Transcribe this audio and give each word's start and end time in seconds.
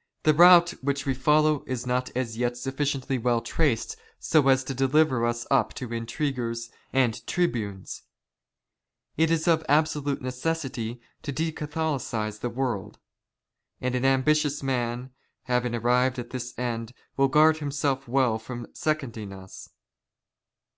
"The 0.24 0.34
route 0.34 0.72
which 0.84 1.06
we 1.06 1.14
follow 1.14 1.64
is 1.66 1.86
not 1.86 2.14
as 2.14 2.36
yet 2.36 2.56
sufiiciently 2.56 3.18
well 3.18 3.40
traced" 3.40 3.96
so 4.30 4.48
as 4.48 4.64
to 4.64 4.74
deliver 4.74 5.24
us 5.24 5.46
up 5.50 5.72
to 5.76 5.94
intriguers 5.94 6.68
and 6.92 7.26
tribunes. 7.26 8.02
It 9.16 9.30
is 9.30 9.48
of 9.48 9.60
^' 9.62 9.64
absolute 9.70 10.20
necessity 10.20 11.00
to 11.22 11.32
de 11.32 11.52
Catholicise 11.52 12.40
the 12.40 12.50
world. 12.50 12.98
And 13.80 13.94
an 13.94 14.04
"ambitious 14.04 14.62
man, 14.62 15.08
having 15.44 15.74
arrived 15.74 16.18
at 16.18 16.32
his 16.32 16.52
end, 16.58 16.92
will 17.16 17.28
guard 17.28 17.56
himself" 17.56 18.06
well 18.06 18.38
from 18.38 18.66
seconding 18.74 19.32
us. 19.32 19.70